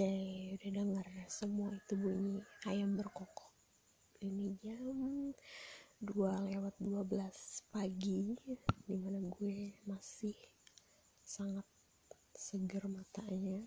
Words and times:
Oke, 0.00 0.56
udah 0.56 0.70
dengar 0.80 1.04
semua 1.28 1.76
itu 1.76 1.92
bunyi 1.92 2.40
ayam 2.64 2.96
berkokok. 2.96 3.52
Ini 4.24 4.56
jam 4.56 5.36
2 6.00 6.48
lewat 6.56 6.72
12 6.80 7.04
pagi 7.68 8.32
di 8.88 8.96
mana 8.96 9.20
gue 9.20 9.76
masih 9.84 10.32
sangat 11.20 11.68
seger 12.32 12.80
matanya. 12.88 13.60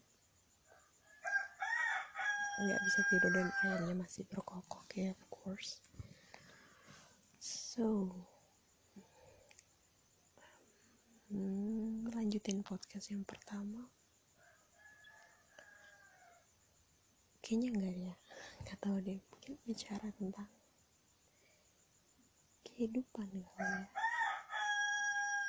Nggak 2.65 2.81
bisa 2.81 2.99
tidur 3.13 3.29
dan 3.29 3.53
ayamnya 3.69 4.01
masih 4.01 4.25
berkokok 4.25 4.89
ya 4.97 5.13
of 5.13 5.21
course. 5.29 5.85
So 7.37 8.09
hmm, 11.29 12.09
lanjutin 12.09 12.65
podcast 12.65 13.13
yang 13.13 13.21
pertama 13.21 13.85
kayaknya 17.43 17.69
enggak 17.75 17.95
ya 17.99 18.15
nggak 18.63 18.79
tahu 18.79 18.97
deh 19.03 19.19
mungkin 19.27 19.53
bicara 19.67 20.07
tentang 20.15 20.47
kehidupan 22.63 23.27
kali 23.27 23.83
ya 23.83 23.91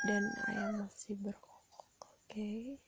dan 0.03 0.35
ayam 0.51 0.83
masih 0.83 1.15
berkokok 1.23 1.87
oke 2.03 2.11
okay? 2.27 2.83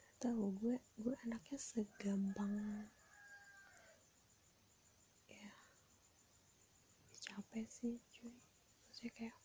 nggak 0.00 0.16
tahu 0.24 0.56
gue 0.56 0.76
gue 0.96 1.14
anaknya 1.28 1.60
segampang 1.60 2.56
ya 5.28 5.52
capek 7.28 7.68
sih 7.68 8.00
cuy 8.08 8.32
maksudnya 8.88 9.12
kayak 9.12 9.36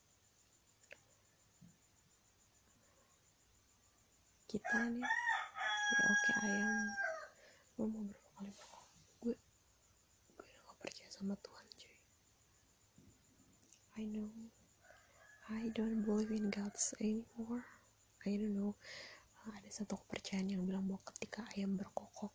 kita 4.47 4.79
nih 4.87 5.22
ya 5.93 6.05
oke 6.09 6.31
ayam. 6.41 6.75
Lo 7.77 7.85
mau 7.85 8.01
berapa 8.01 8.29
kali 8.33 8.51
gue 9.21 9.35
gue 10.33 10.45
udah 10.49 10.61
gak 10.65 10.77
percaya 10.81 11.09
sama 11.13 11.37
Tuhan 11.37 11.65
cuy. 11.77 11.97
I 14.01 14.03
know. 14.09 14.29
I 15.53 15.69
don't 15.77 16.01
believe 16.01 16.33
in 16.33 16.49
God 16.49 16.73
anymore. 16.97 17.61
I 18.25 18.41
don't 18.41 18.57
know. 18.57 18.73
Uh, 19.37 19.53
ada 19.53 19.69
satu 19.69 19.99
kepercayaan 20.01 20.49
yang 20.49 20.65
bilang 20.65 20.89
bahwa 20.89 21.05
ketika 21.13 21.45
ayam 21.53 21.77
berkokok 21.77 22.33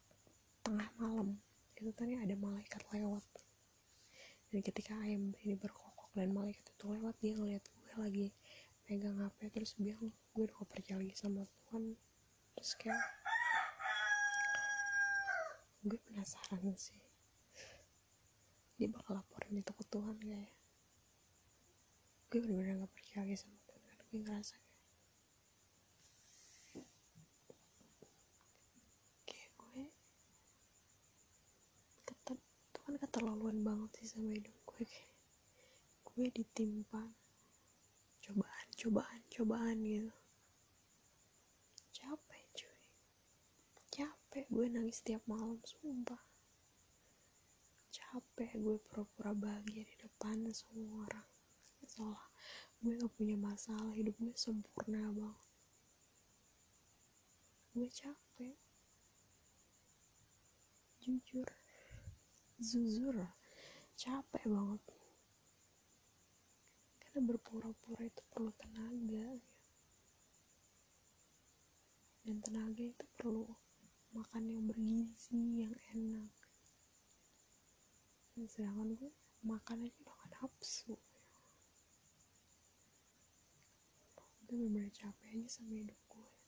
tengah 0.62 0.87
malam 1.00 1.41
itu 1.75 1.91
tadi 1.97 2.15
ada 2.15 2.39
malaikat 2.39 2.84
lewat. 2.95 3.27
Dan 4.55 4.62
ketika 4.62 4.95
ayam 5.03 5.34
ini 5.43 5.59
berkokok 5.59 6.15
dan 6.15 6.31
malaikat 6.31 6.62
itu 6.62 6.84
lewat 6.87 7.19
dia 7.19 7.34
ngeliat 7.34 7.65
gue 7.67 7.95
lagi 7.98 8.27
pegang 8.87 9.19
HP 9.19 9.50
terus 9.50 9.75
bilang 9.75 10.15
gue 10.37 10.43
udah 10.47 10.55
gak 10.62 10.70
percaya 10.70 11.03
lagi 11.03 11.15
sama 11.19 11.43
Tuhan. 11.43 11.98
Terus 12.55 12.72
kayak 12.78 13.03
gue 15.84 15.98
penasaran 16.07 16.75
sih. 16.75 16.98
Dia 18.79 18.89
bakal 18.91 19.19
laporin 19.19 19.59
itu 19.59 19.73
ke 19.75 19.84
Tuhan 19.91 20.17
gak 20.23 20.43
ya? 20.43 20.55
Gue 22.31 22.39
bener-bener 22.43 22.87
gak 22.87 22.93
percaya 22.95 23.27
lagi 23.27 23.37
sama 23.39 23.59
Tuhan. 23.67 23.83
Karena 23.87 24.03
gue 24.09 24.19
ngerasa 24.23 24.56
kayak 29.27 29.51
gue 29.59 29.84
kata, 32.06 32.33
Tuhan 32.75 32.95
keterlaluan 32.99 33.59
banget 33.67 33.91
sih 34.03 34.06
sama 34.15 34.34
hidup 34.34 34.55
gue. 34.67 34.83
Kayak 34.87 35.12
gue 36.06 36.27
ditimpa. 36.34 37.03
Cobaan 38.29 38.69
cobaan 38.79 39.21
cobaan 39.27 39.83
gitu 39.83 40.12
capek 41.91 42.45
cuy 42.55 42.84
capek 44.39 44.55
gue 44.55 44.67
nangis 44.70 45.03
setiap 45.03 45.19
malam 45.27 45.58
sumpah. 45.67 46.22
Capek 47.91 48.54
gue 48.54 48.78
pura-pura 48.87 49.34
bahagia 49.34 49.82
di 49.82 49.97
depan 49.99 50.47
semua 50.54 51.03
orang. 51.10 51.26
Seolah 51.82 52.22
gue 52.78 53.03
gak 53.03 53.10
punya 53.19 53.34
masalah 53.34 53.91
hidup 53.98 54.15
gue 54.15 54.31
sempurna 54.38 55.10
banget. 55.10 55.50
Gue 57.75 57.91
capek. 57.91 58.54
Jujur. 61.03 61.50
Jujur. 62.62 63.19
Capek 63.98 64.44
banget. 64.47 64.82
Karena 67.03 67.21
berpura-pura 67.27 68.06
itu 68.06 68.22
perlu 68.31 68.54
tenaga 68.54 69.34
dan 72.22 72.38
tenaga 72.38 72.87
itu 72.87 73.03
perlu 73.19 73.43
makan 74.13 74.45
yang 74.49 74.65
bergizi 74.65 75.65
yang 75.65 75.75
enak. 75.95 76.35
Dan 78.37 78.45
sedangkan 78.49 78.95
gue 78.95 79.11
makan 79.45 79.85
aja 79.85 79.97
udah 80.05 80.15
gak 80.15 80.31
nafsu. 80.39 80.97
Gue 84.15 84.29
bener-bener 84.47 84.89
capek 84.93 85.29
aja 85.37 85.49
sama 85.61 85.75
hidup 85.77 86.01
gue 86.09 86.39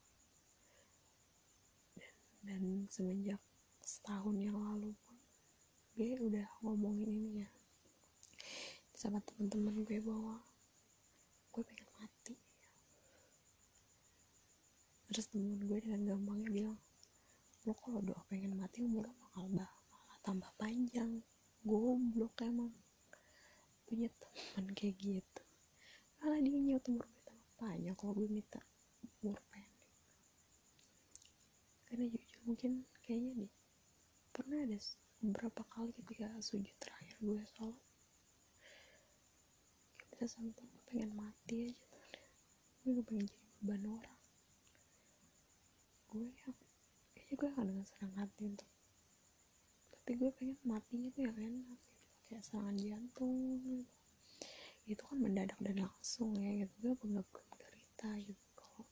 dan, 2.41 2.89
semenjak 2.89 3.41
setahun 3.85 4.37
yang 4.41 4.57
lalu 4.57 4.97
pun 5.05 5.17
gue 5.93 6.17
udah 6.17 6.47
ngomongin 6.65 7.11
ini 7.11 7.31
ya 7.45 7.51
sama 8.97 9.21
teman-teman 9.25 9.85
gue 9.85 10.01
bahwa 10.01 10.41
gue 11.51 11.63
pengen 11.65 11.89
mati. 11.97 12.37
Terus 15.09 15.27
temen 15.33 15.57
gue 15.57 15.79
dengan 15.81 16.05
gampangnya 16.05 16.49
bilang 16.53 16.79
lo 17.69 17.77
kalau 17.77 18.01
doa 18.01 18.23
pengen 18.31 18.57
mati 18.57 18.81
umur 18.81 19.05
lo 19.05 19.15
bakal 19.21 19.45
malah 19.53 19.81
tambah 20.25 20.49
panjang. 20.57 21.21
Goblok 21.61 22.41
emang. 22.41 22.73
Punya 23.85 24.09
teman 24.17 24.73
kayak 24.73 24.97
gitu. 24.97 25.43
Malah 26.21 26.41
dia 26.41 26.57
nyaut 26.57 26.85
umur 26.89 27.05
gue 27.05 27.23
tambah 27.29 27.53
panjang 27.61 27.97
kalau 27.97 28.13
gue 28.17 28.29
minta 28.29 28.61
umur 29.21 29.41
pendek. 29.53 29.93
Karena 31.85 32.05
jujur 32.09 32.39
mungkin 32.49 32.73
kayaknya 33.05 33.45
nih 33.45 33.53
pernah 34.31 34.63
ada 34.65 34.79
beberapa 35.21 35.63
kali 35.69 35.91
ketika 35.93 36.33
sujud 36.41 36.77
terakhir 36.81 37.17
gue 37.21 37.43
sholat. 37.57 37.85
Bisa 40.09 40.25
sampai 40.37 40.65
pengen 40.89 41.13
mati 41.13 41.69
aja. 41.69 41.89
Tuh 42.81 42.97
gue 42.97 43.05
pengen 43.05 43.29
jadi 43.29 43.49
beban 43.61 43.85
orang. 44.01 44.21
Gue 46.09 46.33
kayaknya 47.31 47.47
gue 47.47 47.49
akan 47.55 47.67
dengan 47.71 47.87
senang 47.87 48.15
hati 48.19 48.43
untuk 48.51 48.71
tapi 49.95 50.11
gue 50.19 50.31
pengen 50.35 50.59
matinya 50.67 51.07
tuh 51.15 51.23
yang 51.23 51.39
enak 51.39 51.79
gitu 51.87 52.11
kayak 52.27 52.43
serangan 52.43 52.75
jantung. 52.83 53.63
Gitu 53.63 53.87
itu 54.91 55.03
kan 55.07 55.23
mendadak 55.23 55.55
dan 55.63 55.87
langsung 55.87 56.35
ya 56.35 56.67
gitu. 56.67 56.75
Gue 56.83 56.93
nggak 56.99 57.23
menderita 57.31 58.11
gitu. 58.19 58.47
Kalau 58.59 58.83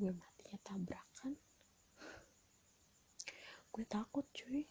gue 0.00 0.08
matinya 0.16 0.56
tabrakan 0.64 1.36
gue 3.76 3.84
takut 3.84 4.24
cuy. 4.32 4.64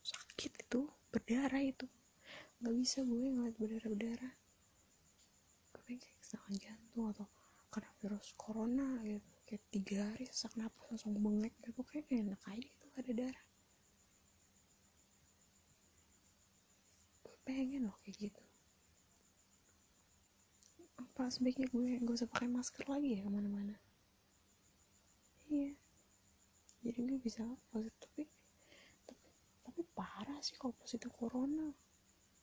Sakit 0.00 0.56
itu 0.56 0.88
berdarah 1.12 1.60
itu. 1.60 1.84
Nggak 2.64 2.74
bisa 2.80 3.04
gue 3.04 3.28
ngeliat 3.28 3.56
berdarah 3.60 3.90
berdarah 3.92 4.34
gue 5.76 5.82
pengen 5.84 6.00
kayak 6.00 6.24
serangan 6.24 6.56
jantung 6.56 7.04
atau 7.12 7.28
karena 7.68 7.92
virus 8.00 8.32
corona 8.40 8.88
gitu 9.04 9.35
kayak 9.46 9.62
tiga 9.70 9.98
hari 10.10 10.26
sesak 10.26 10.52
napas 10.58 10.84
langsung 10.90 11.14
bengek 11.22 11.54
gitu. 11.62 11.80
Kayak 11.86 12.10
enak 12.10 12.42
aja 12.50 12.66
gitu 12.66 12.86
ada 12.98 13.12
darah. 13.14 13.46
Pengen 17.46 17.86
loh 17.86 17.96
kayak 18.02 18.16
gitu. 18.26 18.42
Apa 20.98 21.30
sebaiknya 21.30 21.70
gue 21.70 22.02
gak 22.02 22.16
usah 22.18 22.28
pakai 22.28 22.50
masker 22.50 22.84
lagi 22.90 23.16
ya 23.16 23.20
ke 23.22 23.30
mana-mana? 23.30 23.76
Iya. 25.46 25.72
Jadi 26.82 26.98
gue 27.06 27.18
bisa 27.22 27.46
positif 27.70 28.26
tapi 29.06 29.26
tapi, 29.26 29.28
tapi 29.62 29.80
parah 29.94 30.42
sih 30.42 30.58
kalau 30.58 30.74
positif 30.74 31.14
corona. 31.14 31.70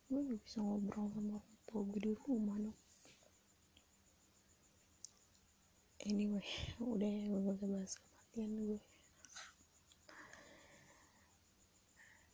Gue 0.08 0.24
gak 0.24 0.40
bisa 0.40 0.64
ngobrol 0.64 1.12
sama 1.12 1.44
orang 1.44 1.58
tua 1.68 1.82
gue 1.84 2.00
di 2.00 2.12
rumah 2.24 2.56
dong 2.64 2.83
anyway 6.08 6.48
udah 6.80 7.08
ya 7.08 7.26
gue 7.32 7.42
gak 7.48 7.70
bahas 7.70 7.94
kematian 8.00 8.52
gue 8.68 8.82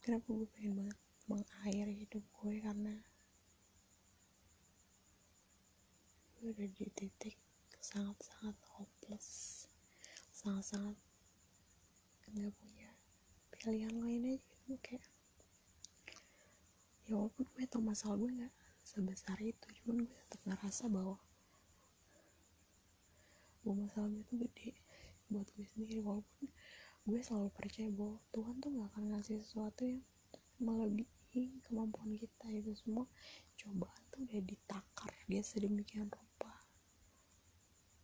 kenapa 0.01 0.27
gue 0.29 0.47
pengen 0.57 0.73
banget 0.79 0.99
mengakhiri 1.29 1.93
hidup 2.01 2.23
gue 2.41 2.55
karena 2.65 2.95
gue 6.39 6.55
udah 6.55 6.69
di 6.71 6.87
titik 6.95 7.35
sangat-sangat 7.83 8.55
hopeless. 8.79 9.65
Sangat-sangat 10.31 10.95
nggak 12.29 12.53
punya 12.53 12.89
pilihan 13.51 13.95
lain 13.97 14.23
aja. 14.37 14.39
Gitu 14.39 14.77
kayak 14.85 15.03
ya 17.09 17.17
walaupun 17.17 17.43
gue 17.57 17.65
tau 17.65 17.81
masalah 17.81 18.15
gue 18.21 18.29
nggak 18.29 18.53
sebesar 18.85 19.37
itu 19.41 19.67
cuman 19.81 20.05
gue 20.05 20.13
tetap 20.29 20.41
ngerasa 20.45 20.87
bahwa 20.87 21.17
gue 23.77 24.23
tuh 24.25 24.37
gede 24.41 24.73
buat 25.29 25.45
gue 25.53 25.65
sendiri 25.65 26.01
walaupun 26.01 26.49
gue 27.09 27.21
selalu 27.21 27.49
percaya 27.53 27.89
bahwa 27.93 28.17
Tuhan 28.33 28.55
tuh 28.61 28.69
gak 28.73 28.89
akan 28.93 29.03
ngasih 29.13 29.37
sesuatu 29.41 29.85
yang 29.85 30.01
melebihi 30.61 31.61
kemampuan 31.65 32.13
kita 32.17 32.49
itu 32.53 32.73
semua 32.75 33.05
cobaan 33.57 34.01
tuh 34.13 34.25
udah 34.25 34.41
ditakar 34.45 35.11
dia 35.29 35.41
sedemikian 35.45 36.09
rupa. 36.09 36.53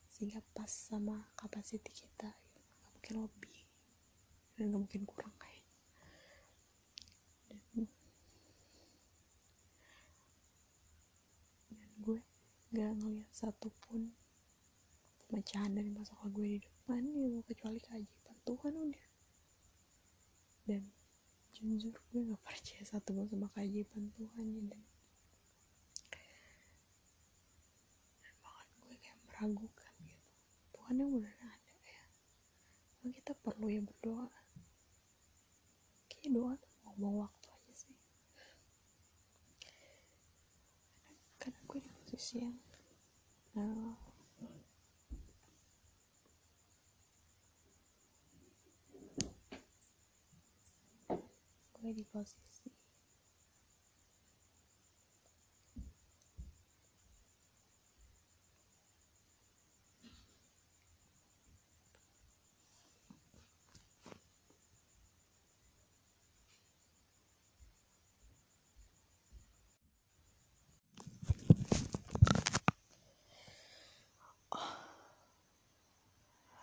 Sehingga 0.10 0.40
pas 0.56 0.70
sama 0.70 1.30
kapasiti 1.36 1.92
kita 1.92 2.30
gak 2.32 2.90
mungkin 2.94 3.16
lebih 3.30 3.60
dan 4.56 4.72
gak 4.72 4.82
mungkin 4.86 5.04
kurang 5.06 5.36
kayak. 5.38 5.68
Dan, 7.50 7.86
dan 11.74 11.90
gue 12.00 12.20
gak 12.74 12.92
ngeliat 13.02 13.30
satupun 13.30 14.16
pemecahan 15.36 15.76
dari 15.76 15.92
masalah 15.92 16.32
gue 16.32 16.48
di 16.48 16.60
depan 16.64 17.04
gitu 17.12 17.44
kecuali 17.44 17.76
keajaiban 17.84 18.40
Tuhan 18.48 18.72
udah. 18.72 19.08
Dan 20.64 20.88
jujur 21.52 21.92
gue 21.92 22.22
gak 22.32 22.40
percaya 22.40 22.88
satu 22.88 23.12
pun 23.12 23.28
sama 23.28 23.52
keajaiban 23.52 24.16
Tuhan 24.16 24.46
ya 24.56 24.64
dan. 24.72 24.84
Dan 28.24 28.34
bahkan 28.40 28.68
gue 28.80 28.96
kayak 28.96 29.20
meragukan 29.28 29.94
gitu. 30.08 30.28
Tuhan 30.72 30.96
yang 31.04 31.12
udah 31.20 31.36
ada 31.36 31.76
ya. 31.84 32.04
Emang 33.04 33.12
kita 33.20 33.36
perlu 33.36 33.68
ya 33.68 33.84
berdoa. 33.84 34.32
Kayak 36.08 36.32
doa 36.32 36.56
ngomong 36.88 37.28
waktu 37.28 37.48
aja 37.52 37.74
sih. 37.76 37.98
Karena 41.44 41.60
gue 41.68 41.80
di 41.84 41.92
posisi 41.92 42.40
yang 42.40 42.56
uh, 43.60 44.05
gue 51.86 51.94
di 51.94 52.06
posisi 52.10 52.74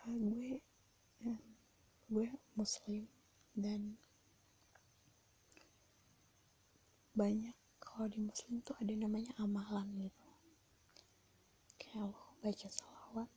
gue 0.02 0.58
eh, 1.22 1.38
gue 2.10 2.26
muslim 2.58 3.06
dan 3.54 3.94
banyak 7.12 7.56
kalau 7.76 8.08
di 8.08 8.18
muslim 8.24 8.64
tuh 8.64 8.72
ada 8.80 8.92
namanya 8.96 9.36
amalan 9.36 9.88
gitu. 10.00 10.26
Kayak 11.76 12.08
lo 12.08 12.40
baca 12.40 12.68
salawat 12.72 13.28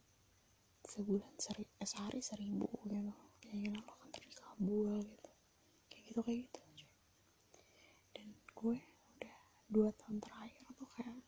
sebulan 0.88 1.34
seri, 1.36 1.68
eh, 1.68 1.88
sehari 1.88 2.22
seribu 2.24 2.72
gitu. 2.88 3.12
Keinginan 3.44 3.84
lo 3.84 3.92
akan 4.00 4.10
terkabul 4.16 5.04
gitu. 5.04 5.32
Kayak 5.92 6.04
gitu 6.08 6.20
kayak 6.24 6.40
gitu 6.48 6.60
cuy 6.64 6.86
dan 8.16 8.28
gue 8.56 8.78
udah 9.16 9.38
dua 9.68 9.90
tahun 10.00 10.18
terakhir 10.24 10.64
tuh 10.72 10.88
kayak 10.96 11.20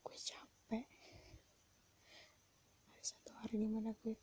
gue 0.00 0.16
capek. 0.16 0.86
Ada 2.88 3.02
satu 3.04 3.30
hari 3.36 3.60
di 3.64 3.68
mana 3.68 3.92
gue 4.00 4.16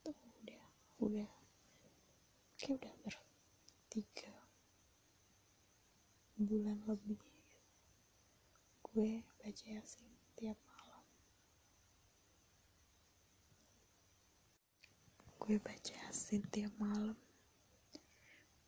tuh 0.00 0.16
udah 0.40 0.62
udah 1.04 1.30
kayak 2.56 2.80
udah 2.80 2.92
bertiga 3.04 3.25
bulan 6.46 6.78
lebih 6.86 7.18
gue 8.96 9.20
baca 9.42 9.66
yasin 9.66 10.08
tiap 10.38 10.56
malam. 10.64 11.04
Gue 15.36 15.60
baca 15.60 15.92
yasin 16.06 16.40
tiap 16.48 16.72
malam. 16.80 17.18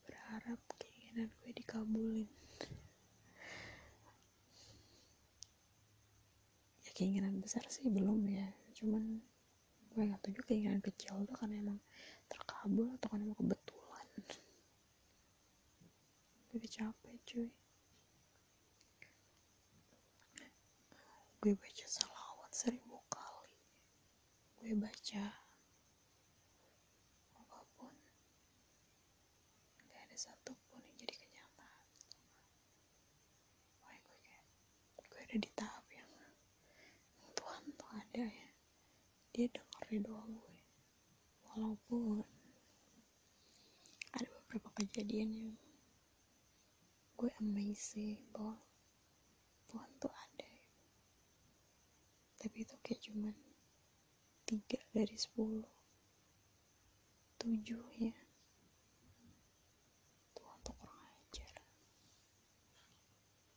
Berharap 0.05 0.61
keinginan 0.77 1.33
gue 1.41 1.55
dikabulin. 1.55 2.29
Ya 6.85 6.91
keinginan 6.93 7.41
besar 7.41 7.63
sih 7.71 7.89
belum 7.89 8.27
ya. 8.29 8.53
Cuman 8.77 9.23
gue 9.95 10.03
gak 10.03 10.21
tahu 10.21 10.35
juga 10.37 10.51
keinginan 10.51 10.85
kecil 10.85 11.25
tuh 11.25 11.37
kan 11.39 11.49
emang 11.55 11.81
terkabul 12.29 12.91
atau 13.01 13.17
kan 13.17 13.23
emang 13.25 13.39
kebetulan. 13.39 14.07
Gue 16.53 16.69
capek 16.69 17.17
cuy 17.25 17.49
gue 21.39 21.55
baca 21.55 21.87
salawat 21.87 22.51
seribu 22.51 22.99
kali. 23.07 23.55
Gue 24.59 24.75
baca 24.75 25.25
apa 27.39 27.59
pun. 27.79 27.95
Gak 29.87 30.03
ada 30.03 30.17
satupun 30.19 30.83
yang 30.83 30.99
jadi 30.99 31.15
kenyataan. 31.15 31.87
Makanya 33.79 34.03
gue 34.03 34.19
kayak 34.27 34.45
gue 34.99 35.21
ada 35.23 35.37
di 35.39 35.51
tahap 35.55 35.87
yang 35.95 36.11
Tuhan 37.39 37.63
tuh 37.79 37.91
ada 37.95 38.25
ya. 38.27 38.51
Dia 39.31 39.47
dengerin 39.55 40.03
doa 40.03 40.25
gue. 40.27 40.59
Walaupun 41.55 42.27
ada 44.11 44.27
beberapa 44.43 44.75
kejadian 44.83 45.31
yang 45.31 45.53
gue 47.15 47.31
amazing 47.39 48.27
bahwa 48.35 48.59
Tuhan 49.71 49.91
tuh 50.03 50.11
ada 50.11 50.48
tapi 52.39 52.63
itu 52.63 52.75
kayak 52.81 53.03
cuman 53.03 53.35
tiga 54.47 54.81
dari 54.95 55.17
sepuluh. 55.19 55.67
Tujuh 57.39 57.85
ya 58.03 58.15